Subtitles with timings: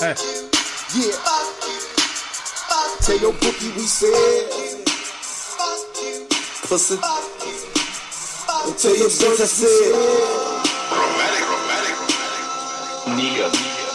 [0.00, 0.14] Hey.
[0.96, 1.16] Yeah.
[3.00, 4.48] Tell your bookie we said.
[6.66, 6.94] Pussy.
[8.64, 9.92] And tell your bitch I said.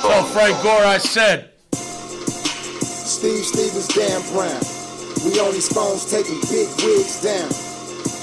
[0.02, 1.50] Tell Frank Gore I said.
[1.74, 4.62] Steve Stevens, Dan Brown.
[5.26, 7.50] We on these phones taking big wigs down.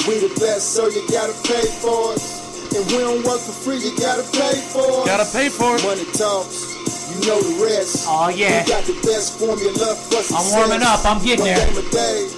[0.07, 2.38] We the best, so you gotta pay for us.
[2.77, 5.07] And we don't work for free, you gotta pay for us.
[5.09, 5.83] Gotta pay for it.
[5.85, 6.77] Money talks,
[7.09, 8.05] you know the rest.
[8.09, 8.63] Oh, yeah.
[8.65, 10.37] We got the best formula for success.
[10.37, 11.67] I'm warming up, I'm getting One there.
[11.73, 12.29] game day,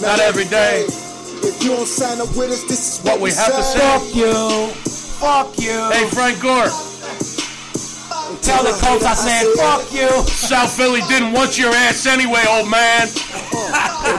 [0.00, 0.86] Not every day.
[1.44, 3.78] If you don't sign up with us, this is What we have to say.
[3.78, 4.34] Fuck you.
[5.20, 5.76] Fuck you.
[5.92, 6.72] Hey, Frank Gore.
[8.40, 10.08] Tell the Colts I said fuck you.
[10.26, 13.08] South Philly didn't want your ass anyway, old man.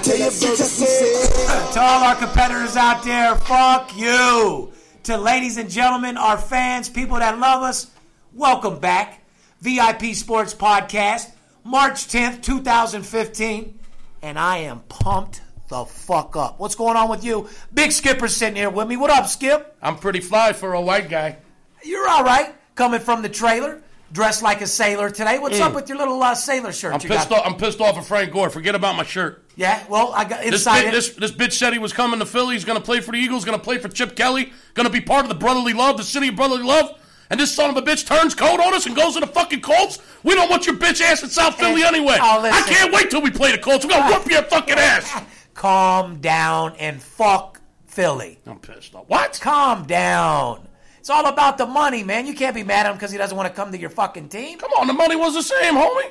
[0.01, 1.73] Tell your bitch I said.
[1.73, 4.71] To all our competitors out there, fuck you.
[5.05, 7.91] To ladies and gentlemen, our fans, people that love us,
[8.33, 9.21] welcome back.
[9.61, 11.29] VIP Sports Podcast,
[11.63, 13.79] March 10th, 2015.
[14.23, 16.59] And I am pumped the fuck up.
[16.59, 17.47] What's going on with you?
[17.71, 18.97] Big Skipper's sitting here with me.
[18.97, 19.77] What up, Skip?
[19.79, 21.37] I'm pretty fly for a white guy.
[21.83, 22.55] You're all right.
[22.73, 23.83] Coming from the trailer,
[24.15, 25.37] dressed like a sailor today.
[25.37, 26.93] What's up with your little uh, sailor shirt?
[26.95, 27.39] I'm you pissed got?
[27.39, 27.45] off.
[27.45, 28.49] I'm pissed off at Frank Gore.
[28.49, 29.43] Forget about my shirt.
[29.55, 30.91] Yeah, well, I got This, inside bitch, it.
[30.91, 32.55] this this bitch said he was coming to Philly.
[32.55, 33.45] He's going to play for the Eagles.
[33.45, 34.51] Going to play for Chip Kelly.
[34.73, 36.99] Going to be part of the brotherly love, the city of brotherly love.
[37.29, 39.61] And this son of a bitch turns coat on us and goes to the fucking
[39.61, 39.99] Colts.
[40.23, 42.17] We don't want your bitch ass in South Philly Hey, anyway.
[42.21, 43.83] oh, I can't wait till we play the Colts.
[43.85, 45.23] We're gonna whoop your fucking ass.
[45.55, 48.39] Calm down and fuck Philly.
[48.45, 49.05] I'm pissed off.
[49.07, 49.39] What?
[49.41, 50.67] Calm down.
[51.05, 52.25] It's all about the money, man.
[52.25, 54.27] You can't be mad at him because he doesn't want to come to your fucking
[54.27, 54.57] team.
[54.57, 56.09] Come on, the money was the same, homie.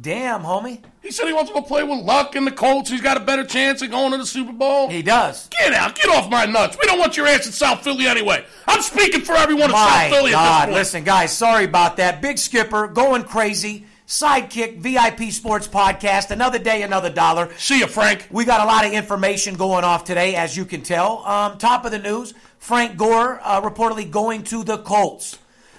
[0.00, 0.82] Damn, homie.
[1.02, 2.88] He said he wants to go play with Luck and the Colts.
[2.88, 4.88] He's got a better chance of going to the Super Bowl.
[4.88, 5.48] He does.
[5.48, 5.96] Get out.
[5.96, 6.78] Get off my nuts.
[6.80, 8.42] We don't want your ass in South Philly anyway.
[8.66, 10.74] I'm speaking for everyone in South Philly at God, this point.
[10.76, 12.22] listen, guys, sorry about that.
[12.22, 13.84] Big Skipper going crazy.
[14.06, 16.30] Sidekick VIP Sports Podcast.
[16.30, 17.52] Another day, another dollar.
[17.58, 18.28] See you, Frank.
[18.30, 21.26] We got a lot of information going off today, as you can tell.
[21.26, 22.32] Um, top of the news:
[22.66, 25.38] Frank Gore uh, reportedly going to the Colts.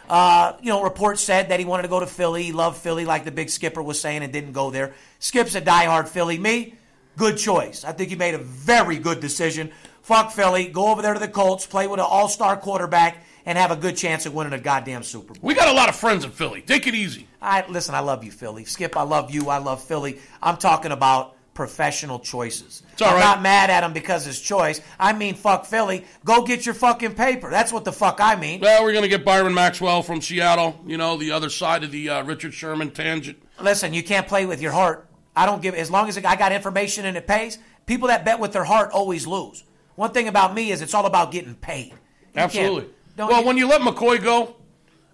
[0.10, 2.44] Uh, you know, reports said that he wanted to go to Philly.
[2.44, 4.94] He loved Philly, like the big skipper was saying, and didn't go there.
[5.20, 6.38] Skip's a diehard Philly.
[6.38, 6.76] Me,
[7.18, 7.84] good choice.
[7.84, 9.70] I think he made a very good decision.
[10.02, 10.70] Fuck Philly.
[10.70, 13.98] Go over there to the Colts, play with an all-star quarterback, and have a good
[13.98, 15.40] chance of winning a goddamn Super Bowl.
[15.42, 16.62] We got a lot of friends in Philly.
[16.62, 17.28] Take it easy.
[17.42, 17.96] I listen.
[17.96, 18.64] I love you, Philly.
[18.64, 19.50] Skip, I love you.
[19.50, 20.20] I love Philly.
[20.42, 22.84] I'm talking about professional choices.
[23.02, 24.80] I'm not mad at him because his choice.
[25.00, 26.06] I mean, fuck Philly.
[26.24, 27.50] Go get your fucking paper.
[27.50, 28.62] That's what the fuck I mean.
[28.62, 30.80] Well, we're going to get Byron Maxwell from Seattle.
[30.86, 33.42] You know, the other side of the uh, Richard Sherman tangent.
[33.60, 35.10] Listen, you can't play with your heart.
[35.36, 37.58] I don't give as long as I got information and it pays.
[37.88, 39.64] People that bet with their heart always lose.
[39.96, 41.90] One thing about me is it's all about getting paid.
[41.90, 41.98] You
[42.36, 42.90] Absolutely.
[43.16, 44.58] don't Well, you- when you let McCoy go,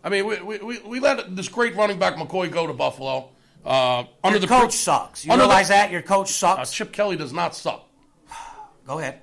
[0.04, 3.30] I mean, we, we, we let this great running back McCoy go to Buffalo.
[3.66, 5.26] Uh, under your the coach sucks.
[5.26, 6.72] You under the- that your coach Uh, sucks.
[6.74, 7.88] Chip Kelly does not suck.
[8.88, 9.20] Go ahead.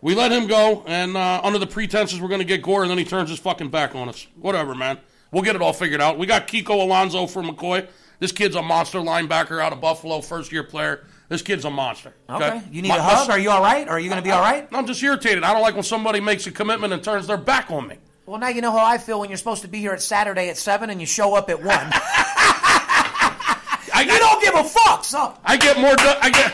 [0.00, 2.90] We let him go, and uh, under the pretenses we're going to get Gore, and
[2.90, 4.26] then he turns his fucking back on us.
[4.34, 4.98] Whatever, man.
[5.30, 6.18] We'll get it all figured out.
[6.18, 7.86] We got Kiko Alonso for McCoy.
[8.18, 11.04] This kid's a monster linebacker out of Buffalo, first year player.
[11.28, 12.12] This kid's a monster.
[12.28, 12.60] Okay.
[12.72, 13.30] You need My- a hug?
[13.30, 13.86] Are you all right?
[13.88, 14.66] Are you going to be all right?
[14.72, 15.44] I'm just irritated.
[15.44, 17.96] I don't like when somebody makes a commitment and turns their back on me.
[18.26, 20.48] Well, now you know how I feel when you're supposed to be here at Saturday
[20.48, 21.68] at 7 and you show up at 1.
[24.52, 25.34] I, give a fuck, so.
[25.44, 26.16] I get more done.
[26.20, 26.52] I get.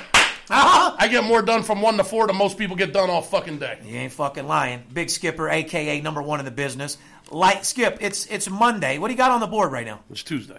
[0.50, 0.96] Uh-huh.
[0.98, 3.58] I get more done from one to four than most people get done all fucking
[3.58, 3.78] day.
[3.84, 4.82] You ain't fucking lying.
[4.92, 6.96] Big Skipper, aka number one in the business.
[7.30, 8.96] Light Skip, it's it's Monday.
[8.96, 10.00] What do you got on the board right now?
[10.10, 10.58] It's Tuesday.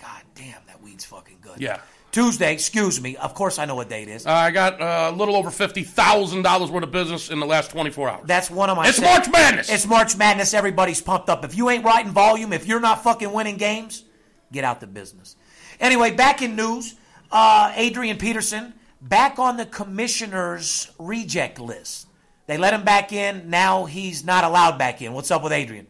[0.00, 1.60] God damn, that weed's fucking good.
[1.60, 1.80] Yeah.
[2.10, 3.16] Tuesday, excuse me.
[3.16, 4.26] Of course I know what day it is.
[4.26, 7.46] Uh, I got uh, a little over fifty thousand dollars worth of business in the
[7.46, 8.26] last twenty four hours.
[8.26, 8.88] That's one of my.
[8.88, 9.70] It's March Madness.
[9.70, 10.54] It's March Madness.
[10.54, 11.44] Everybody's pumped up.
[11.44, 14.04] If you ain't writing volume, if you're not fucking winning games,
[14.52, 15.36] get out the business.
[15.80, 16.94] Anyway, back in news,
[17.30, 22.06] uh, Adrian Peterson back on the commissioner's reject list.
[22.46, 23.50] They let him back in.
[23.50, 25.12] Now he's not allowed back in.
[25.12, 25.86] What's up with Adrian?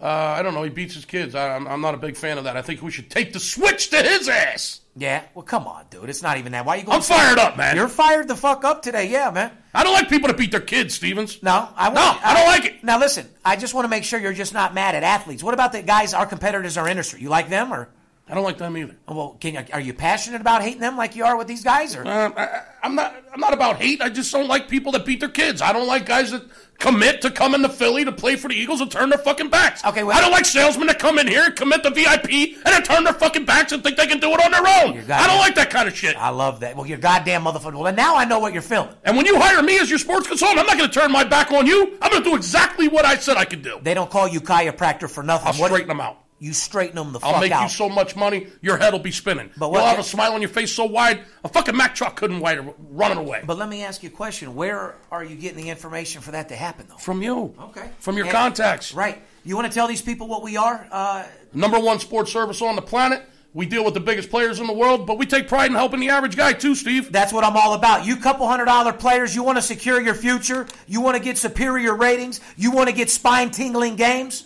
[0.00, 0.62] Uh, I don't know.
[0.62, 1.34] He beats his kids.
[1.34, 2.56] I, I'm not a big fan of that.
[2.56, 4.80] I think we should take the switch to his ass.
[4.98, 5.24] Yeah.
[5.34, 6.08] Well, come on, dude.
[6.08, 6.64] It's not even that.
[6.64, 6.96] Why are you going?
[6.96, 7.76] I'm fired up, man.
[7.76, 9.10] You're fired the fuck up today.
[9.10, 9.52] Yeah, man.
[9.74, 11.42] I don't like people to beat their kids, Stevens.
[11.42, 12.82] No, I No, I don't like it.
[12.82, 15.42] Now listen, I just want to make sure you're just not mad at athletes.
[15.42, 17.20] What about the guys, our competitors, our industry?
[17.20, 17.90] You like them, or
[18.28, 18.96] I don't like them either.
[19.06, 21.94] well, can you, are you passionate about hating them like you are with these guys?
[21.94, 23.14] Or Um, I, I'm not.
[23.32, 24.00] I'm not about hate.
[24.00, 25.62] I just don't like people that beat their kids.
[25.62, 26.42] I don't like guys that
[26.78, 29.84] commit to coming to Philly to play for the Eagles and turn their fucking backs.
[29.84, 32.24] Okay, well- I don't like salesmen that come in here and commit to VIP
[32.56, 34.98] and then turn their fucking backs and think they can do it on their own.
[35.10, 36.16] I don't like that kind of shit.
[36.16, 36.74] I love that.
[36.76, 37.78] Well, you're goddamn motherfucker.
[37.78, 38.88] Well, now I know what you're feeling.
[39.04, 41.22] And when you hire me as your sports consultant, I'm not going to turn my
[41.24, 41.96] back on you.
[42.02, 43.78] I'm going to do exactly what I said I could do.
[43.82, 45.46] They don't call you chiropractor for nothing.
[45.54, 46.22] I'll What- straighten them out.
[46.38, 47.52] You straighten them the I'll fuck out.
[47.52, 49.50] I'll make you so much money, your head will be spinning.
[49.56, 52.40] But You'll have a smile on your face so wide, a fucking Mack truck couldn't
[52.40, 52.58] wait,
[52.90, 53.42] run it away.
[53.46, 56.48] but let me ask you a question: Where are you getting the information for that
[56.50, 56.96] to happen, though?
[56.96, 57.54] From you.
[57.60, 57.88] Okay.
[58.00, 58.92] From your And- contacts.
[58.94, 59.22] Right.
[59.44, 60.86] You want to tell these people what we are?
[60.90, 61.24] Uh,
[61.54, 63.22] Number one sports service on the planet.
[63.54, 66.00] We deal with the biggest players in the world, but we take pride in helping
[66.00, 67.10] the average guy too, Steve.
[67.10, 68.04] That's what I'm all about.
[68.04, 71.38] You couple hundred dollar players, you want to secure your future, you want to get
[71.38, 74.44] superior ratings, you want to get spine tingling games,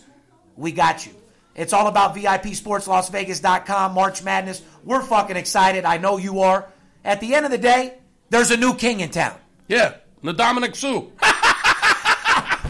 [0.55, 1.11] we got you.
[1.55, 4.61] It's all about VIPSportsLasVegas.com, March Madness.
[4.83, 5.85] We're fucking excited.
[5.85, 6.67] I know you are.
[7.03, 7.95] At the end of the day,
[8.29, 9.37] there's a new king in town.
[9.67, 9.95] Yeah.
[10.23, 11.01] The Ndamukong Suh.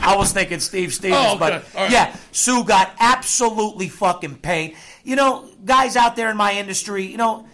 [0.03, 1.39] I was thinking Steve Stevens, Oh, okay.
[1.39, 1.91] but right.
[1.91, 4.75] yeah, Sue got absolutely fucking paid.
[5.03, 7.45] You know, guys out there in my industry, you know,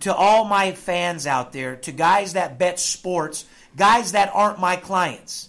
[0.00, 3.46] to all my fans out there, to guys that bet sports,
[3.76, 5.48] guys that aren't my clients,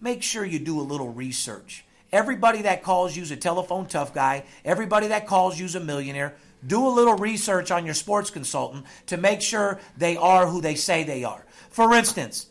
[0.00, 1.84] make sure you do a little research.
[2.10, 4.44] Everybody that calls you's a telephone tough guy.
[4.64, 6.34] Everybody that calls you's a millionaire.
[6.66, 10.74] Do a little research on your sports consultant to make sure they are who they
[10.74, 11.44] say they are.
[11.70, 12.46] For instance,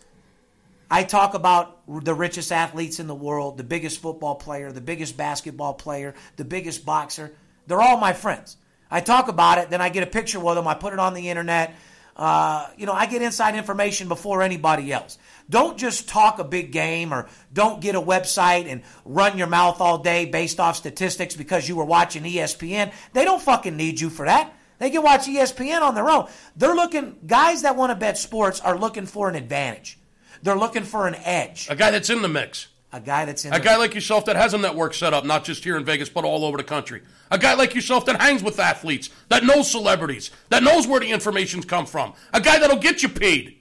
[0.90, 5.18] I talk about the richest athletes in the world, the biggest football player, the biggest
[5.18, 7.34] basketball player, the biggest boxer.
[7.66, 8.56] They're all my friends.
[8.90, 11.14] I talk about it, then I get a picture with them, I put it on
[11.14, 11.76] the internet.
[12.18, 15.20] Uh, you know, I get inside information before anybody else.
[15.50, 19.80] Don't just talk a big game or don't get a website and run your mouth
[19.80, 22.92] all day based off statistics because you were watching ESPN.
[23.14, 24.52] They don't fucking need you for that.
[24.80, 26.28] They can watch ESPN on their own.
[26.56, 30.00] They're looking, guys that want to bet sports are looking for an advantage.
[30.42, 31.68] They're looking for an edge.
[31.70, 32.68] A guy that's in the mix.
[32.94, 35.26] A guy that's in A the- guy like yourself that has a network set up,
[35.26, 37.02] not just here in Vegas, but all over the country.
[37.32, 41.10] A guy like yourself that hangs with athletes, that knows celebrities, that knows where the
[41.12, 42.14] information's come from.
[42.34, 43.56] A guy that'll get you paid.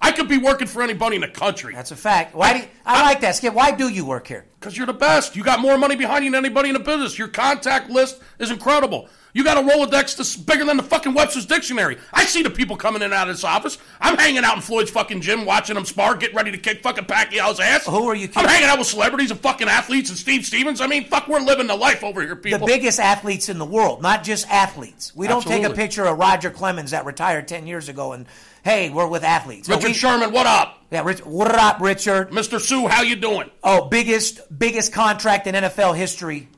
[0.00, 1.74] I could be working for anybody in the country.
[1.74, 2.34] That's a fact.
[2.34, 3.54] Why do you, I like that, Skip?
[3.54, 4.46] Why do you work here?
[4.58, 5.36] Because you're the best.
[5.36, 7.18] You got more money behind you than anybody in the business.
[7.18, 9.08] Your contact list is incredible.
[9.34, 11.98] You got a Rolodex that's bigger than the fucking Webster's Dictionary.
[12.12, 13.78] I see the people coming in and out of this office.
[14.00, 17.04] I'm hanging out in Floyd's fucking gym, watching them spar, getting ready to kick fucking
[17.04, 17.86] Pacquiao's ass.
[17.86, 20.80] Who are you I'm hanging out with celebrities and fucking athletes and Steve Stevens.
[20.80, 22.60] I mean, fuck, we're living the life over here, people.
[22.60, 25.14] The biggest athletes in the world, not just athletes.
[25.14, 28.26] We don't take a picture of Roger Clemens that retired 10 years ago and,
[28.64, 29.68] hey, we're with athletes.
[29.68, 30.77] Richard we, Sherman, what up?
[30.90, 32.30] Yeah, Rich, what up, Richard?
[32.30, 32.58] Mr.
[32.60, 33.50] Suh, how you doing?
[33.62, 36.48] Oh, biggest biggest contract in NFL history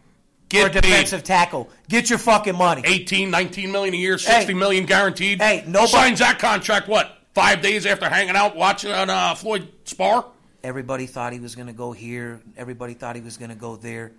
[0.50, 1.26] for a Get defensive paid.
[1.26, 1.68] tackle.
[1.88, 2.82] Get your fucking money.
[2.84, 5.40] 18, 19 million a year, sixty million guaranteed.
[5.42, 6.86] Hey, nobody- signs that contract.
[6.88, 7.16] What?
[7.34, 10.26] Five days after hanging out watching uh, Floyd spar.
[10.62, 12.40] Everybody thought he was going to go here.
[12.56, 14.12] Everybody thought he was going to go there.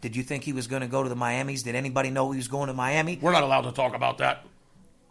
[0.00, 1.62] Did you think he was going to go to the Miamis?
[1.62, 3.18] Did anybody know he was going to Miami?
[3.22, 4.44] We're not allowed to talk about that.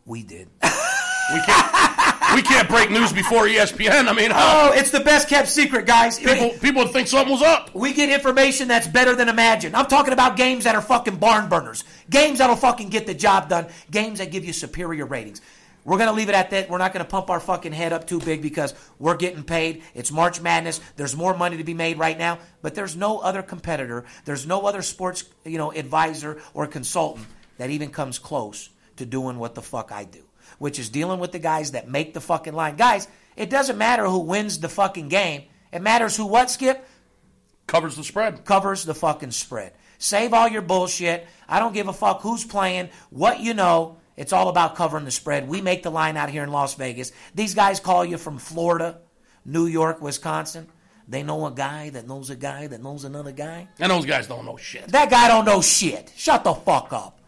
[0.06, 0.48] We did.
[0.62, 1.90] We can't.
[2.34, 4.08] we can't break news before ESPN.
[4.08, 6.20] I mean, how oh, it's the best kept secret, guys.
[6.20, 7.74] people people would think something was up.
[7.76, 9.76] We get information that's better than imagined.
[9.76, 11.84] I'm talking about games that are fucking barn burners.
[12.10, 13.68] Games that'll fucking get the job done.
[13.92, 15.42] Games that give you superior ratings.
[15.86, 16.70] We're going to leave it at that.
[16.70, 19.84] We're not going to pump our fucking head up too big because we're getting paid.
[19.94, 20.80] It's March Madness.
[20.96, 24.06] There's more money to be made right now, but there's no other competitor.
[24.24, 27.28] There's no other sports, you know, advisor or consultant
[27.58, 30.24] that even comes close to doing what the fuck I do,
[30.64, 32.78] which is dealing with the guys that make the fucking line.
[32.78, 35.44] Guys, it doesn't matter who wins the fucking game.
[35.74, 36.88] It matters who what, Skip?
[37.68, 38.46] Covers the spread.
[38.46, 39.74] covers the fucking spread.
[39.98, 41.28] Save all your bullshit.
[41.50, 43.98] I don't give a fuck who's playing, what you know.
[44.16, 45.50] It's all about covering the spread.
[45.50, 47.12] We make the line out here in Las Vegas.
[47.36, 49.00] These guys call you from Florida,
[49.44, 50.70] New York, Wisconsin.
[51.10, 53.68] They know a guy that knows a guy that knows another guy.
[53.82, 54.88] And those guys don't know shit.
[54.88, 56.14] That guy don't know shit.
[56.16, 57.20] Shut the fuck up.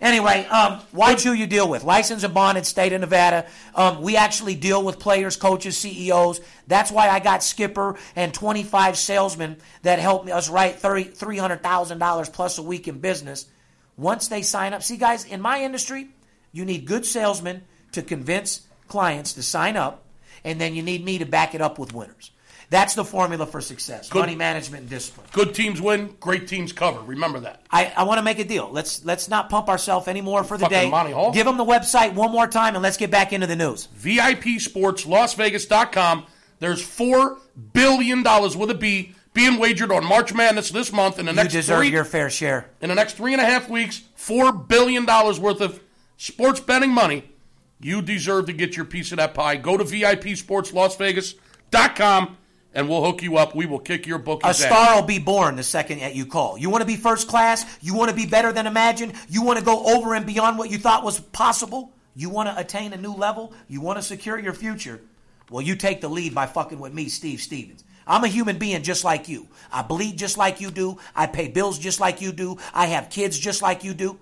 [0.00, 0.80] Anyway, um,
[1.18, 1.84] Shoe you deal with.
[1.84, 3.46] Licensed and bonded state of Nevada.
[3.74, 6.40] Um, we actually deal with players, coaches, CEOs.
[6.66, 12.58] That's why I got Skipper and 25 salesmen that help us write 30, $300,000 plus
[12.58, 13.46] a week in business.
[13.96, 16.08] Once they sign up, see guys, in my industry,
[16.52, 20.04] you need good salesmen to convince clients to sign up,
[20.44, 22.30] and then you need me to back it up with winners.
[22.70, 24.08] That's the formula for success.
[24.08, 24.20] Good.
[24.20, 25.26] Money management and discipline.
[25.32, 26.14] Good teams win.
[26.20, 27.00] Great teams cover.
[27.00, 27.62] Remember that.
[27.70, 28.70] I, I want to make a deal.
[28.70, 30.88] Let's let's not pump ourselves anymore for the Fucking day.
[30.90, 31.32] Monty Hall.
[31.32, 33.88] Give them the website one more time and let's get back into the news.
[33.98, 36.26] VIPSportsLasVegas.com.
[36.60, 37.38] There's four
[37.72, 41.18] billion dollars with a B being wagered on March Madness this month.
[41.18, 42.70] In the You next deserve three, your fair share.
[42.80, 45.80] in the next three and a half weeks, four billion dollars worth of
[46.18, 47.24] sports betting money.
[47.80, 49.56] You deserve to get your piece of that pie.
[49.56, 52.36] Go to VIPSportsLasVegas.com
[52.74, 53.54] and we'll hook you up.
[53.54, 54.42] We will kick your book.
[54.44, 54.58] A ass.
[54.58, 56.58] star will be born the second that you call.
[56.58, 57.64] You want to be first class?
[57.80, 59.14] You want to be better than imagined?
[59.28, 61.92] You want to go over and beyond what you thought was possible?
[62.14, 63.52] You want to attain a new level?
[63.68, 65.00] You want to secure your future?
[65.50, 67.84] Well, you take the lead by fucking with me, Steve Stevens.
[68.06, 69.48] I'm a human being just like you.
[69.70, 70.98] I bleed just like you do.
[71.14, 72.58] I pay bills just like you do.
[72.72, 74.18] I have kids just like you do.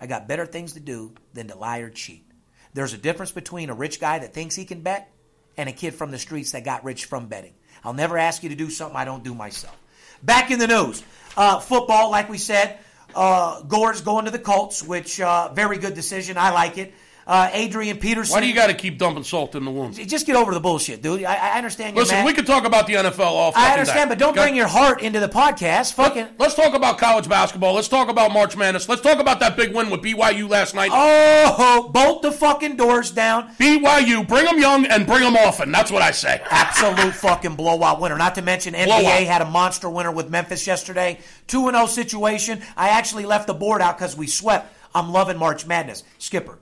[0.00, 2.24] I got better things to do than to lie or cheat.
[2.72, 5.12] There's a difference between a rich guy that thinks he can bet
[5.56, 7.54] and a kid from the streets that got rich from betting.
[7.84, 9.76] I'll never ask you to do something I don't do myself.
[10.22, 11.02] Back in the news,
[11.36, 12.78] uh, football, like we said,
[13.14, 16.36] uh, Gore's going to the Colts, which uh, very good decision.
[16.36, 16.92] I like it.
[17.30, 18.34] Uh, Adrian Peterson.
[18.34, 19.94] Why do you got to keep dumping salt in the wound?
[20.08, 21.22] Just get over the bullshit, dude.
[21.22, 21.94] I, I understand.
[21.94, 22.26] You're Listen, mad.
[22.26, 24.16] we could talk about the NFL all I understand, day.
[24.16, 24.42] but don't Okay?
[24.46, 25.94] bring your heart into the podcast.
[25.94, 26.26] Fucking.
[26.38, 27.74] Let's talk about college basketball.
[27.74, 28.88] Let's talk about March Madness.
[28.88, 30.90] Let's talk about that big win with BYU last night.
[30.92, 33.48] Oh, bolt the fucking doors down.
[33.60, 35.70] BYU, bring them young and bring them often.
[35.70, 36.40] That's what I say.
[36.50, 38.18] Absolute fucking blowout winner.
[38.18, 39.22] Not to mention NBA Blowout.
[39.22, 41.20] had a monster winner with Memphis yesterday.
[41.46, 42.60] 2 and 0 situation.
[42.76, 44.74] I actually left the board out because we swept.
[44.96, 46.02] I'm loving March Madness.
[46.18, 46.58] Skipper,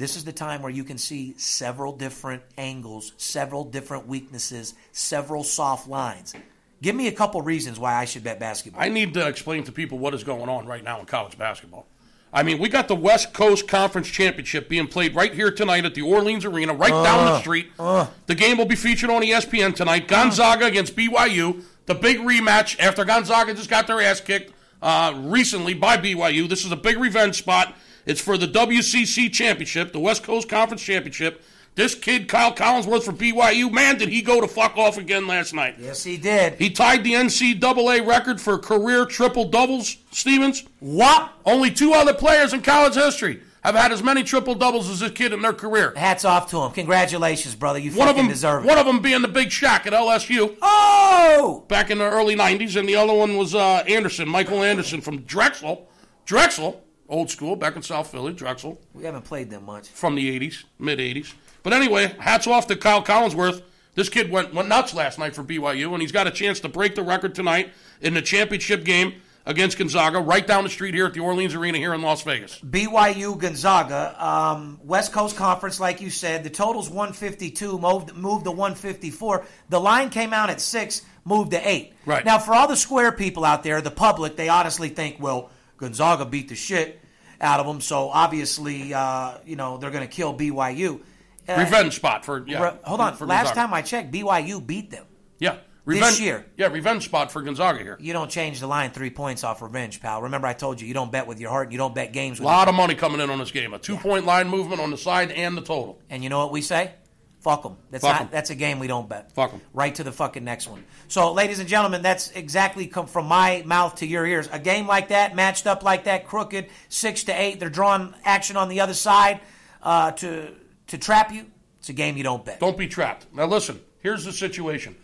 [0.00, 5.44] this is the time where you can see several different angles, several different weaknesses, several
[5.44, 6.34] soft lines.
[6.80, 8.82] Give me a couple reasons why I should bet basketball.
[8.82, 11.86] I need to explain to people what is going on right now in college basketball.
[12.32, 15.94] I mean, we got the West Coast Conference Championship being played right here tonight at
[15.94, 17.70] the Orleans Arena, right down the uh, street.
[17.78, 18.06] Uh.
[18.26, 20.04] the game will be featured on ESPN tonight.
[20.04, 20.06] Uh.
[20.06, 25.74] Gonzaga against BYU, the big rematch after Gonzaga just got their ass kicked uh, recently
[25.74, 26.48] by BYU.
[26.48, 27.74] This is a big revenge spot.
[28.06, 31.42] It's for the WCC Championship, the West Coast Conference Championship.
[31.76, 35.54] This kid, Kyle Collinsworth for BYU, man, did he go to fuck off again last
[35.54, 35.76] night?
[35.78, 36.54] yes, he did.
[36.54, 40.64] He tied the NCAA record for career triple doubles, Stevens.
[40.80, 41.32] What?
[41.46, 45.12] Only two other players in college history have had as many triple doubles as this
[45.12, 45.92] kid in their career.
[45.96, 46.72] Hats off to him.
[46.72, 47.78] Congratulations, brother.
[47.78, 48.66] You One of fucking them, deserve it.
[48.68, 51.64] one of them being the Big Shaq at LSU oh!
[51.68, 55.20] back in the early '90s, and the other one was uh, Anderson, Michael Anderson from
[55.22, 55.88] Drexel.
[56.26, 58.32] Drexel, old school, back in South Philly.
[58.32, 59.88] Drexel We haven't played them much.
[59.88, 61.34] from the '80s, mid '80s.
[61.62, 63.62] But anyway, hats off to Kyle Collinsworth.
[63.94, 66.68] This kid went went nuts last night for BYU, and he's got a chance to
[66.68, 69.14] break the record tonight in the championship game
[69.46, 72.60] against Gonzaga, right down the street here at the Orleans Arena here in Las Vegas.
[72.60, 78.50] BYU Gonzaga, um, West Coast Conference, like you said, the total's 152, moved, moved to
[78.50, 79.44] 154.
[79.70, 81.94] The line came out at six, moved to eight.
[82.04, 82.24] Right.
[82.24, 86.26] Now, for all the square people out there, the public, they honestly think, well, Gonzaga
[86.26, 86.99] beat the shit
[87.40, 91.00] out of them, so obviously, uh, you know, they're going to kill BYU.
[91.48, 92.62] Uh, Revenge spot for yeah.
[92.62, 93.16] re- hold on.
[93.16, 93.60] for Last Gonzaga.
[93.60, 95.04] time I checked, BYU beat them.
[95.38, 96.46] yeah, revenge year.
[96.56, 97.96] Yeah, revenge spot for Gonzaga here.
[97.98, 100.22] You don't change the line three points off revenge, pal.
[100.22, 102.38] Remember, I told you, you don't bet with your heart, and you don't bet games
[102.40, 103.72] A lot of money coming in on this game.
[103.74, 105.98] A two point line movement on the side and the total.
[106.10, 106.92] And you know what we say?
[107.40, 107.76] Fuck them.
[107.90, 108.20] That's Fuck not.
[108.22, 108.28] 'em.
[108.30, 109.32] That's a game we don't bet.
[109.32, 109.62] Fuck 'em.
[109.72, 110.84] Right to the fucking next one.
[111.08, 114.48] So, ladies and gentlemen, that's exactly come from my mouth to your ears.
[114.52, 117.58] A game like that, matched up like that, crooked, six to eight.
[117.58, 119.40] They're drawing action on the other side
[119.82, 120.54] uh, to
[120.88, 121.46] to trap you.
[121.78, 122.60] It's a game you don't bet.
[122.60, 123.26] Don't be trapped.
[123.32, 124.94] Now listen, here's the situation.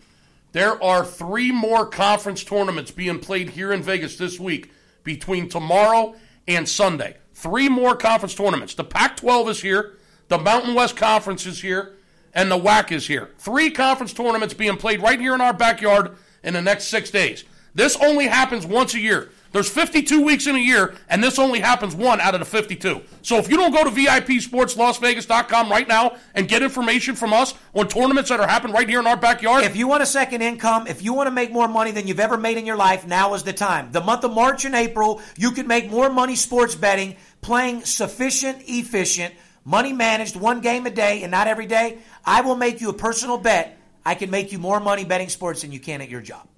[0.52, 4.70] There are three more conference tournaments being played here in Vegas this week
[5.04, 6.14] between tomorrow
[6.46, 7.16] and Sunday.
[7.32, 8.74] Three more conference tournaments.
[8.74, 11.95] The Pac 12 is here, the Mountain West Conference is here,
[12.36, 13.30] and the WAC is here.
[13.38, 17.42] Three conference tournaments being played right here in our backyard in the next six days.
[17.74, 19.30] This only happens once a year.
[19.52, 23.00] There's 52 weeks in a year, and this only happens one out of the 52.
[23.22, 27.88] So if you don't go to VIPSportsLasVegas.com right now and get information from us on
[27.88, 30.86] tournaments that are happening right here in our backyard, If you want a second income,
[30.86, 33.32] if you want to make more money than you've ever made in your life, now
[33.32, 33.92] is the time.
[33.92, 38.58] The month of March and April, you can make more money sports betting, playing sufficient,
[38.66, 39.34] efficient,
[39.66, 41.98] money managed, one game a day and not every day.
[42.24, 43.76] I will make you a personal bet.
[44.06, 46.48] I can make you more money betting sports than you can at your job.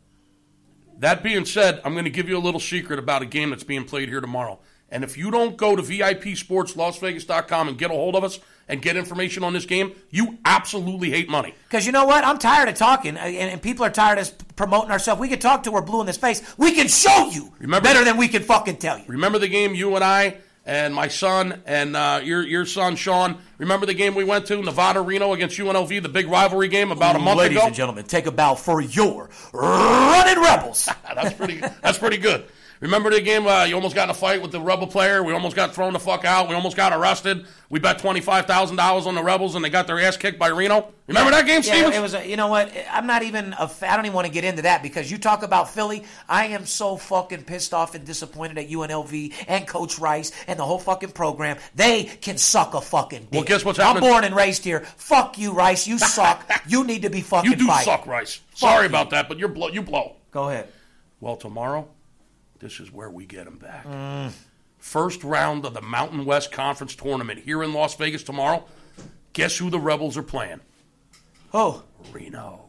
[0.98, 3.64] That being said, I'm going to give you a little secret about a game that's
[3.64, 4.58] being played here tomorrow.
[4.90, 8.38] And if you don't go to VIPSportsLasVegas.com and get a hold of us
[8.68, 11.54] and get information on this game, you absolutely hate money.
[11.68, 12.24] Because you know what?
[12.24, 15.20] I'm tired of talking, uh, and, and people are tired of us promoting ourselves.
[15.20, 16.42] We can talk till we're blue in this face.
[16.58, 19.04] We can show you Remember- better than we can fucking tell you.
[19.06, 20.38] Remember the game you and I
[20.68, 23.38] and my son and uh, your your son Sean.
[23.56, 27.16] Remember the game we went to Nevada Reno against UNLV, the big rivalry game about
[27.16, 27.64] a month Ladies ago.
[27.64, 30.88] Ladies and gentlemen, take a bow for your running rebels.
[31.14, 31.56] that's pretty.
[31.56, 32.44] That's pretty good.
[32.80, 33.46] Remember the game?
[33.46, 35.22] Uh, you almost got in a fight with the rebel player.
[35.22, 36.48] We almost got thrown the fuck out.
[36.48, 37.46] We almost got arrested.
[37.70, 40.38] We bet twenty five thousand dollars on the rebels, and they got their ass kicked
[40.38, 40.92] by Reno.
[41.08, 42.14] Remember that game, Yeah, it was.
[42.14, 42.70] A, you know what?
[42.90, 43.54] I'm not even.
[43.54, 43.66] I
[43.96, 46.04] don't even want to get into that because you talk about Philly.
[46.28, 50.64] I am so fucking pissed off and disappointed at UNLV and Coach Rice and the
[50.64, 51.56] whole fucking program.
[51.74, 53.32] They can suck a fucking dick.
[53.32, 54.80] Well, guess what's I'm born and raised here.
[54.80, 55.86] Fuck you, Rice.
[55.86, 56.48] You suck.
[56.68, 57.84] you need to be fucking you do fired.
[57.84, 58.40] suck, Rice.
[58.54, 58.88] Sorry you.
[58.88, 59.68] about that, but you're blow.
[59.68, 60.16] You blow.
[60.30, 60.68] Go ahead.
[61.20, 61.88] Well, tomorrow,
[62.60, 63.84] this is where we get them back.
[63.86, 64.32] Mm.
[64.78, 68.64] First round of the Mountain West Conference tournament here in Las Vegas tomorrow.
[69.32, 70.60] Guess who the Rebels are playing?
[71.52, 72.64] Oh, Reno.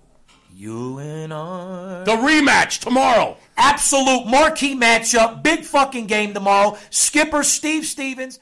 [0.53, 2.03] You and I.
[2.05, 3.37] The rematch tomorrow.
[3.55, 5.43] Absolute marquee matchup.
[5.43, 6.77] Big fucking game tomorrow.
[6.89, 8.39] Skipper Steve Stevens.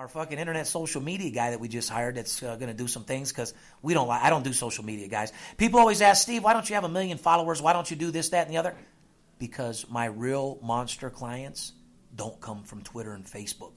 [0.00, 2.88] Our fucking internet social media guy that we just hired that's uh, going to do
[2.88, 3.52] some things because
[3.82, 5.30] we don't like, I don't do social media, guys.
[5.58, 7.60] People always ask, Steve, why don't you have a million followers?
[7.60, 8.74] Why don't you do this, that, and the other?
[9.38, 11.74] Because my real monster clients
[12.16, 13.72] don't come from Twitter and Facebook.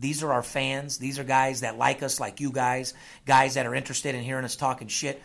[0.00, 0.98] These are our fans.
[0.98, 2.92] These are guys that like us, like you guys,
[3.24, 5.22] guys that are interested in hearing us talking shit.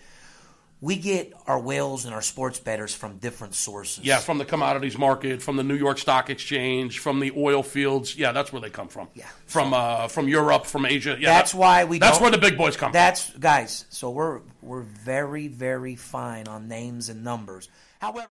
[0.85, 4.05] We get our whales and our sports betters from different sources.
[4.05, 8.15] Yeah, from the commodities market, from the New York Stock Exchange, from the oil fields.
[8.15, 9.07] Yeah, that's where they come from.
[9.15, 9.25] Yeah.
[9.47, 11.17] From uh, from Europe, from Asia.
[11.19, 12.93] Yeah, That's that- why we That's where the big boys come from.
[12.93, 13.85] That's guys.
[13.89, 17.67] So we're we're very very fine on names and numbers.
[17.99, 18.27] However,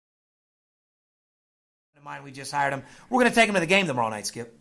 [1.96, 2.82] in mind we just hired him.
[3.12, 4.58] We're going to take him to the game tomorrow night, Skip.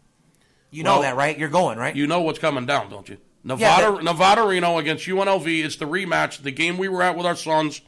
[0.70, 1.38] You know that, right?
[1.38, 1.96] You're going, right?
[1.96, 3.16] You know what's coming down, don't you?
[3.48, 5.64] Yeah, Nevada, but- Nevada Reno against UNLV.
[5.64, 6.42] It's the rematch.
[6.42, 7.80] The game we were at with our sons.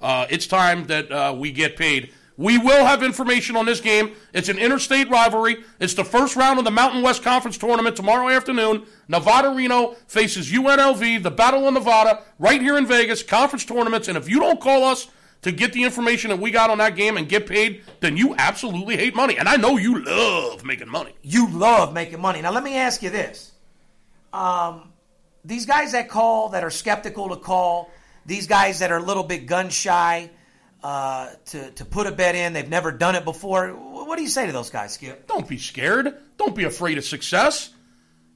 [0.00, 2.12] Uh, it's time that uh, we get paid.
[2.36, 4.10] We will have information on this game.
[4.32, 5.62] It's an interstate rivalry.
[5.78, 8.86] It's the first round of the Mountain West Conference tournament tomorrow afternoon.
[9.06, 14.08] Nevada Reno faces UNLV, the Battle of Nevada, right here in Vegas, conference tournaments.
[14.08, 15.06] And if you don't call us
[15.42, 18.34] to get the information that we got on that game and get paid, then you
[18.36, 19.38] absolutely hate money.
[19.38, 21.12] And I know you love making money.
[21.22, 22.42] you love making money.
[22.42, 23.52] Now, let me ask you this:
[24.32, 24.90] um,
[25.44, 27.90] these guys that call, that are skeptical to call,
[28.26, 30.30] these guys that are a little bit gun shy
[30.82, 33.68] uh, to to put a bet in, they've never done it before.
[33.70, 35.26] What do you say to those guys, Skip?
[35.26, 36.14] Don't be scared.
[36.36, 37.70] Don't be afraid of success.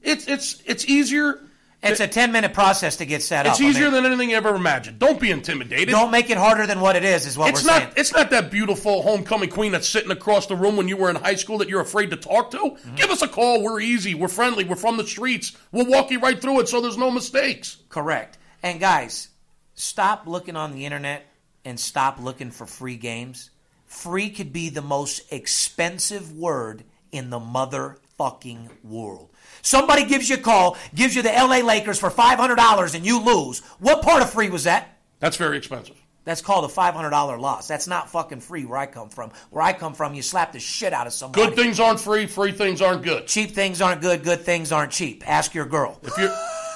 [0.01, 1.39] It's it's it's easier.
[1.81, 3.65] It's a ten minute process to get set It's up.
[3.65, 4.99] I easier mean, than anything you ever imagined.
[4.99, 5.89] Don't be intimidated.
[5.89, 7.25] don't make it harder than what it is.
[7.25, 7.93] Is what it's we're not saying.
[7.95, 11.15] it's not that beautiful homecoming queen that's sitting across the room when you were in
[11.15, 12.57] high school that you're afraid to talk to.
[12.57, 12.95] Mm-hmm.
[12.95, 13.63] Give us a call.
[13.63, 14.13] We're easy.
[14.13, 14.65] We're friendly.
[14.65, 15.55] We're from the streets.
[15.71, 17.77] We'll walk you right through it so there's no mistakes.
[17.87, 18.37] Correct.
[18.61, 19.29] And guys,
[19.73, 21.25] stop looking on the internet
[21.63, 23.51] and stop looking for free games.
[23.85, 29.29] Free could be the most expensive word in the motherfucking world.
[29.61, 33.59] Somebody gives you a call, gives you the LA Lakers for $500 and you lose.
[33.79, 34.97] What part of free was that?
[35.19, 35.95] That's very expensive.
[36.25, 37.67] That's called a $500 loss.
[37.67, 39.31] That's not fucking free where I come from.
[39.49, 41.47] Where I come from, you slap the shit out of somebody.
[41.47, 42.27] Good things aren't free.
[42.27, 43.25] Free things aren't good.
[43.25, 45.23] Cheap things aren't good, good things aren't cheap.
[45.27, 45.99] Ask your girl.
[46.03, 46.29] If you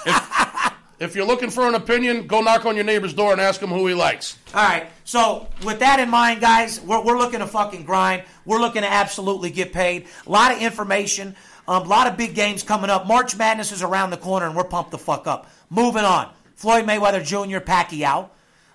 [0.06, 3.62] if, if you're looking for an opinion, go knock on your neighbor's door and ask
[3.62, 4.40] him who he likes.
[4.56, 4.88] All right.
[5.04, 8.24] So with that in mind, guys, we're, we're looking to fucking grind.
[8.46, 10.08] We're looking to absolutely get paid.
[10.26, 11.36] A lot of information.
[11.68, 13.08] Um, a lot of big games coming up.
[13.08, 15.50] March Madness is around the corner, and we're pumped the fuck up.
[15.70, 16.32] Moving on.
[16.56, 17.60] Floyd Mayweather Jr.
[17.60, 18.30] Pacquiao.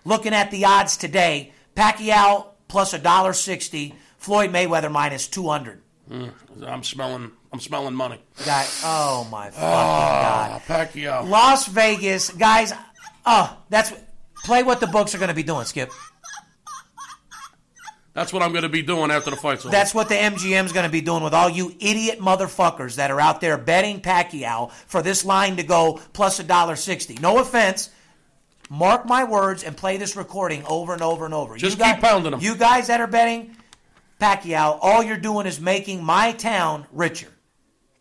[0.05, 3.95] Looking at the odds today, Pacquiao plus a dollar sixty.
[4.17, 5.83] Floyd Mayweather minus two hundred.
[6.11, 8.19] I'm smelling I'm smelling money.
[8.45, 10.51] Guy, oh my fucking god.
[10.53, 11.29] Ah, Pacquiao.
[11.29, 12.73] Las Vegas, guys.
[13.27, 13.93] Oh, that's
[14.45, 15.65] play what the books are going to be doing.
[15.67, 15.91] Skip.
[18.19, 19.71] That's what I'm going to be doing after the fight's over.
[19.71, 23.21] That's what the MGM's going to be doing with all you idiot motherfuckers that are
[23.21, 27.15] out there betting Pacquiao for this line to go plus a dollar sixty.
[27.15, 27.91] No offense.
[28.71, 31.57] Mark my words and play this recording over and over and over.
[31.57, 32.41] Just You keep pounding 'em.
[32.41, 33.57] You guys that are betting
[34.21, 37.33] Pacquiao, all you're doing is making my town richer.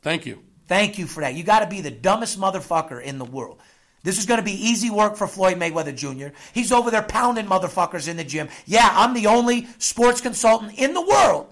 [0.02, 0.42] Thank you.
[0.68, 1.36] Thank you for that.
[1.36, 3.60] You got to be the dumbest motherfucker in the world.
[4.04, 6.34] This is going to be easy work for Floyd Mayweather Jr.
[6.54, 8.48] He's over there pounding motherfuckers in the gym.
[8.66, 11.48] Yeah, I'm the only sports consultant in the world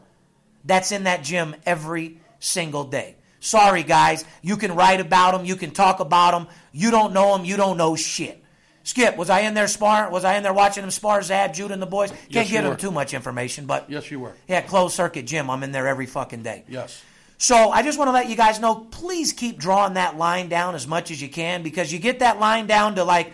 [0.64, 3.16] that's in that gym every single day.
[3.40, 4.24] Sorry, guys.
[4.42, 5.46] You can write about him.
[5.46, 6.48] You can talk about him.
[6.72, 7.46] You don't know him.
[7.46, 8.42] You don't know shit.
[8.84, 10.12] Skip, was I in there sparring?
[10.12, 12.12] Was I in there watching him spar Zab, Judah, and the boys?
[12.12, 14.34] Can't Yes, give them too much information, but Yes, you were.
[14.48, 15.50] yeah, closed circuit gym.
[15.50, 16.64] I'm in there every fucking day.
[16.70, 17.02] Yes.
[17.38, 20.74] So I just want to let you guys know, please keep drawing that line down
[20.76, 23.34] as much as you can because you get that line down to like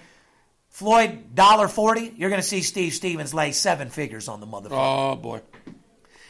[0.69, 5.11] Floyd dollar forty, you're going to see Steve Stevens lay seven figures on the motherfucker,
[5.11, 5.41] Oh boy.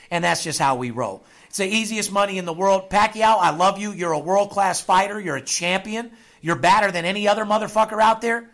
[0.10, 1.24] and that's just how we roll.
[1.48, 2.90] It's the easiest money in the world.
[2.90, 3.92] Pacquiao, I love you.
[3.92, 5.20] You're a world class fighter.
[5.20, 6.12] You're a champion.
[6.42, 8.50] You're better than any other motherfucker out there.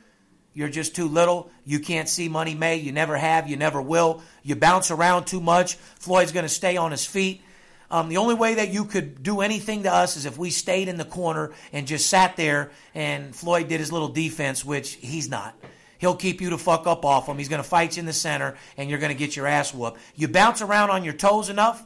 [0.53, 1.51] You're just too little.
[1.63, 2.83] You can't see money made.
[2.83, 3.47] You never have.
[3.47, 4.21] You never will.
[4.43, 5.75] You bounce around too much.
[5.75, 7.43] Floyd's going to stay on his feet.
[7.89, 10.89] Um, the only way that you could do anything to us is if we stayed
[10.89, 15.29] in the corner and just sat there and Floyd did his little defense, which he's
[15.29, 15.55] not.
[15.99, 17.37] He'll keep you to fuck up off him.
[17.37, 19.73] He's going to fight you in the center and you're going to get your ass
[19.73, 19.99] whooped.
[20.15, 21.83] You bounce around on your toes enough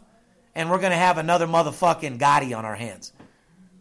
[0.55, 3.13] and we're going to have another motherfucking Gatti on our hands.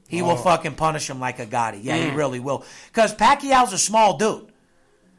[0.08, 1.78] He will fucking punish him like a Gatti.
[1.78, 2.64] Yeah, he really will.
[2.88, 4.50] Because Pacquiao's a small dude.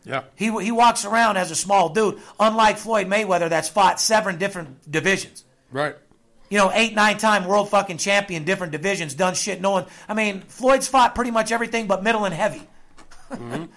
[0.03, 0.23] Yeah.
[0.35, 4.91] He, he walks around as a small dude, unlike Floyd Mayweather that's fought seven different
[4.91, 5.45] divisions.
[5.71, 5.95] Right.
[6.51, 9.61] You know, eight, nine time world fucking champion, different divisions, done shit.
[9.61, 12.61] No one, I mean, Floyd's fought pretty much everything but middle and heavy.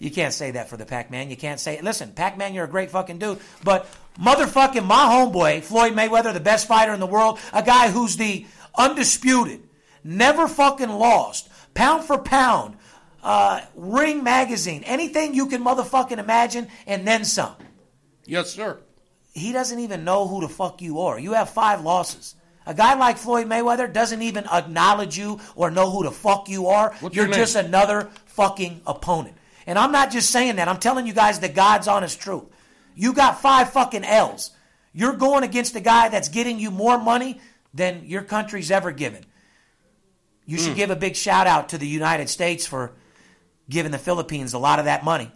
[0.00, 1.28] You can't say that for the Pac Man.
[1.28, 3.38] You can't say, listen, Pac Man, you're a great fucking dude.
[3.62, 3.86] But
[4.18, 8.46] motherfucking my homeboy, Floyd Mayweather, the best fighter in the world, a guy who's the
[8.74, 9.60] undisputed,
[10.02, 12.78] never fucking lost, pound for pound,
[13.22, 17.54] uh, Ring Magazine, anything you can motherfucking imagine, and then some.
[18.24, 18.78] Yes, sir.
[19.32, 21.18] He doesn't even know who the fuck you are.
[21.18, 22.34] You have five losses.
[22.66, 26.66] A guy like Floyd Mayweather doesn't even acknowledge you or know who the fuck you
[26.66, 26.94] are.
[27.00, 29.36] What's You're just another fucking opponent.
[29.66, 30.68] And I'm not just saying that.
[30.68, 32.44] I'm telling you guys the God's honest truth.
[32.94, 34.50] You got five fucking L's.
[34.92, 37.40] You're going against a guy that's getting you more money
[37.72, 39.24] than your country's ever given.
[40.44, 42.92] You should give a big shout out to the United States for
[43.68, 45.30] giving the Philippines a lot of that money.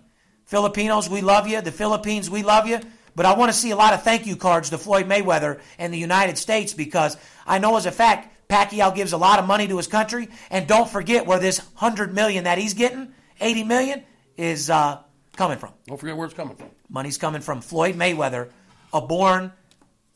[0.45, 1.61] Filipinos, we love you.
[1.61, 2.81] The Philippines, we love you.
[3.17, 5.93] But I want to see a lot of thank you cards to Floyd Mayweather and
[5.93, 9.67] the United States because I know as a fact Pacquiao gives a lot of money
[9.69, 10.29] to his country.
[10.51, 14.03] And don't forget where this hundred million that he's getting, eighty million,
[14.37, 15.01] is uh,
[15.37, 15.73] coming from.
[15.87, 16.71] Don't forget where it's coming from.
[16.89, 18.51] Money's coming from Floyd Mayweather,
[18.93, 19.53] a born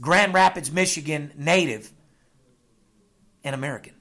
[0.01, 1.93] Grand Rapids, Michigan native
[3.43, 3.95] and American.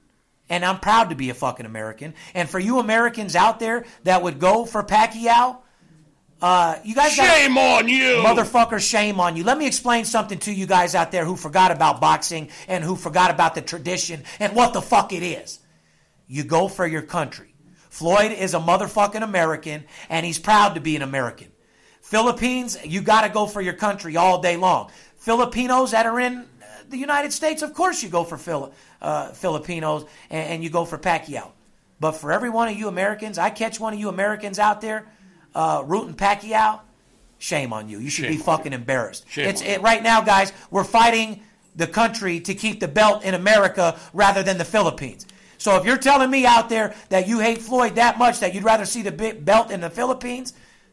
[0.50, 2.14] And I'm proud to be a fucking American.
[2.34, 5.58] And for you Americans out there that would go for Pacquiao,
[6.40, 9.42] uh, you guys got Shame on you, Motherfucker, shame on you.
[9.42, 12.94] Let me explain something to you guys out there who forgot about boxing and who
[12.94, 15.58] forgot about the tradition and what the fuck it is.
[16.28, 17.54] You go for your country.
[17.90, 21.48] Floyd is a motherfucking American and he's proud to be an American.
[22.02, 24.90] Philippines, you got to go for your country all day long.
[25.16, 26.44] Filipinos that are in uh,
[26.88, 28.72] the United States, of course you go for Phil,
[29.02, 31.50] uh, Filipinos and, and you go for Pacquiao.
[31.98, 35.06] But for every one of you Americans, I catch one of you Americans out there
[35.58, 36.80] uh, rooting Pacquiao,
[37.38, 37.98] shame on you.
[37.98, 39.28] You should Shame be fucking embarrassed.
[39.28, 40.52] Shame it's it, right now, guys.
[40.70, 41.42] We're fighting
[41.74, 45.26] the country to keep the belt in America rather than the Philippines.
[45.58, 48.62] So if you're telling me out there that you hate Floyd that much that you'd
[48.62, 50.52] rather see the belt in the Philippines,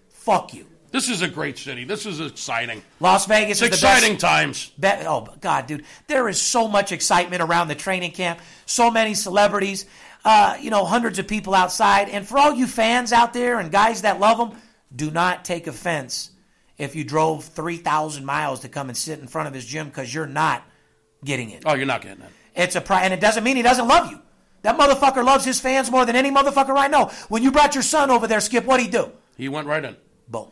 [0.10, 0.66] fuck you.
[0.92, 1.84] This is a great city.
[1.84, 2.82] This is exciting.
[3.00, 4.22] Las Vegas It's is the exciting best.
[4.22, 4.72] times.
[4.78, 8.40] Bet, oh God, dude, there is so much excitement around the training camp.
[8.66, 9.86] So many celebrities,
[10.26, 12.10] uh, you know, hundreds of people outside.
[12.10, 14.60] And for all you fans out there and guys that love them,
[14.94, 16.32] do not take offense
[16.78, 19.88] if you drove three thousand miles to come and sit in front of his gym
[19.88, 20.64] because you're not
[21.24, 21.64] getting it.
[21.66, 22.30] Oh, you're not getting it.
[22.56, 24.20] It's a pri- and it doesn't mean he doesn't love you.
[24.64, 27.12] That motherfucker loves his fans more than any motherfucker I know.
[27.30, 29.12] When you brought your son over there, Skip, what'd he do?
[29.38, 29.96] He went right in.
[30.28, 30.52] Boom.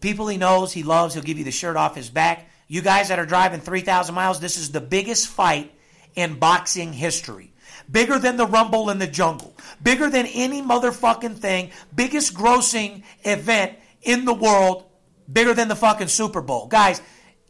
[0.00, 2.50] People he knows, he loves, he'll give you the shirt off his back.
[2.66, 5.72] You guys that are driving 3,000 miles, this is the biggest fight
[6.16, 7.51] in boxing history.
[7.90, 9.54] Bigger than the Rumble in the Jungle.
[9.82, 11.70] Bigger than any motherfucking thing.
[11.94, 14.84] Biggest grossing event in the world.
[15.32, 16.66] Bigger than the fucking Super Bowl.
[16.66, 17.00] Guys,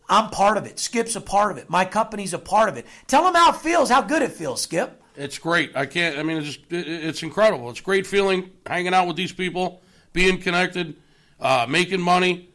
[0.09, 0.79] I'm part of it.
[0.79, 1.71] Skip's a part of it.
[1.71, 2.87] My company's a part of it.
[3.07, 5.03] Tell them how it feels, how good it feels, Skip.
[5.17, 5.77] It's great.
[5.77, 6.19] I can't.
[6.19, 7.69] I mean, it's just it's incredible.
[7.71, 10.97] It's great feeling hanging out with these people, being connected,
[11.39, 12.49] uh, making money,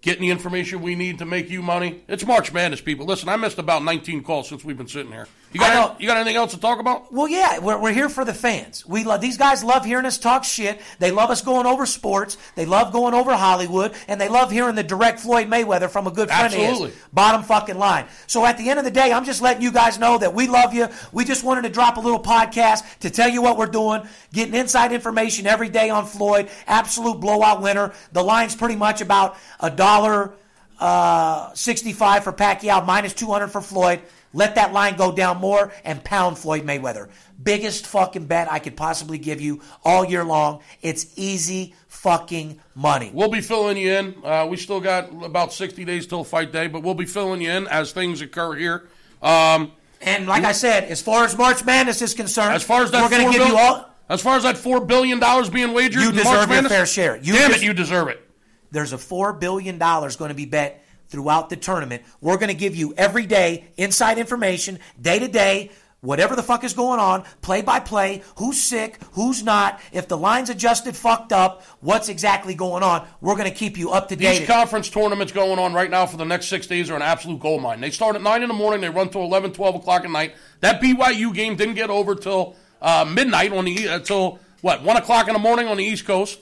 [0.00, 2.02] getting the information we need to make you money.
[2.08, 3.06] It's March Madness, people.
[3.06, 5.28] Listen, I missed about 19 calls since we've been sitting here.
[5.52, 7.12] You got you got anything else to talk about?
[7.12, 8.86] Well, yeah, we're, we're here for the fans.
[8.86, 9.62] We love these guys.
[9.62, 10.80] Love hearing us talk shit.
[10.98, 12.38] They love us going over sports.
[12.54, 16.10] They love going over Hollywood, and they love hearing the direct Floyd Mayweather from a
[16.10, 16.90] good friend of Absolutely.
[16.90, 17.04] his.
[17.12, 18.06] Bottom fucking line.
[18.26, 20.48] So at the end of the day, I'm just letting you guys know that we
[20.48, 20.88] love you.
[21.12, 24.54] We just wanted to drop a little podcast to tell you what we're doing, getting
[24.54, 26.48] inside information every day on Floyd.
[26.66, 27.92] Absolute blowout winner.
[28.12, 30.32] The line's pretty much about a dollar
[30.78, 34.00] uh, 65 for Pacquiao, minus 200 for Floyd.
[34.32, 37.08] Let that line go down more and pound Floyd Mayweather.
[37.42, 40.60] Biggest fucking bet I could possibly give you all year long.
[40.80, 43.10] It's easy fucking money.
[43.12, 44.14] We'll be filling you in.
[44.24, 47.50] Uh, we still got about 60 days till fight day, but we'll be filling you
[47.50, 48.88] in as things occur here.
[49.22, 52.90] Um, And like I said, as far as March Madness is concerned, as far as
[52.90, 53.88] that we're going to give you all.
[54.08, 56.86] as far as that four billion dollars being wagered, You deserve March your Madness, fair
[56.86, 57.16] share.
[57.16, 58.18] You Damn des- it, you deserve it.
[58.72, 62.02] There's a $4 billion going to be bet throughout the tournament.
[62.20, 65.70] We're going to give you every day inside information, day to day,
[66.00, 70.16] whatever the fuck is going on, play by play, who's sick, who's not, if the
[70.16, 73.06] line's adjusted fucked up, what's exactly going on.
[73.20, 74.48] We're going to keep you up to These date.
[74.48, 77.62] conference tournaments going on right now for the next six days are an absolute gold
[77.62, 77.80] mine.
[77.80, 80.34] They start at 9 in the morning, they run till 11, 12 o'clock at night.
[80.60, 84.96] That BYU game didn't get over till uh, midnight on the, uh, till, what, 1
[84.96, 86.40] o'clock in the morning on the East Coast.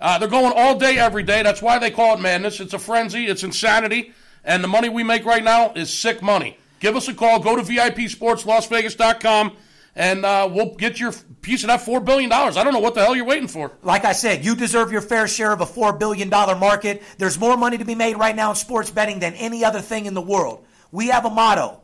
[0.00, 1.42] Uh, they're going all day, every day.
[1.42, 2.60] That's why they call it madness.
[2.60, 4.12] It's a frenzy, it's insanity.
[4.44, 6.58] And the money we make right now is sick money.
[6.80, 7.40] Give us a call.
[7.40, 9.56] Go to VIPSportsLasVegas.com
[9.96, 12.30] and uh, we'll get your piece of that $4 billion.
[12.30, 13.72] I don't know what the hell you're waiting for.
[13.82, 17.02] Like I said, you deserve your fair share of a $4 billion market.
[17.16, 20.04] There's more money to be made right now in sports betting than any other thing
[20.04, 20.66] in the world.
[20.92, 21.80] We have a motto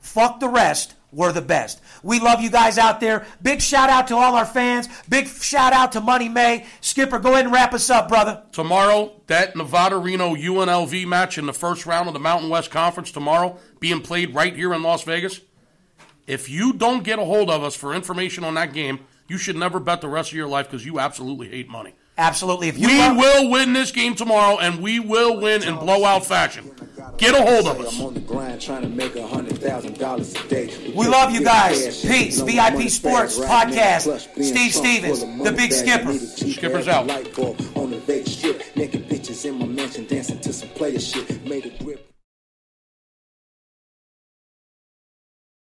[0.00, 1.80] fuck the rest, we're the best.
[2.02, 3.26] We love you guys out there.
[3.42, 4.88] Big shout out to all our fans.
[5.08, 6.66] Big shout out to Money May.
[6.80, 8.42] Skipper, go ahead and wrap us up, brother.
[8.52, 13.12] Tomorrow, that Nevada Reno UNLV match in the first round of the Mountain West Conference
[13.12, 15.40] tomorrow being played right here in Las Vegas.
[16.26, 19.56] If you don't get a hold of us for information on that game, you should
[19.56, 21.94] never bet the rest of your life because you absolutely hate money.
[22.18, 22.68] Absolutely.
[22.68, 26.26] If you We love- will win this game tomorrow, and we will win in blowout
[26.26, 26.70] fashion.
[27.18, 27.98] Get a hold of us.
[27.98, 30.70] I'm on the grind trying to make a hundred thousand dollars a day.
[30.94, 32.00] We love you guys.
[32.04, 32.40] Peace.
[32.40, 34.20] VIP Sports Podcast.
[34.44, 36.14] Steve Stevens, the Big Skipper.
[36.18, 37.06] Skipper's out.
[37.06, 38.62] Light bulb on the Vegas strip.
[38.76, 41.28] Naked bitches in my mansion dancing to some player shit.